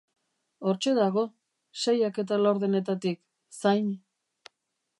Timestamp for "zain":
3.61-3.93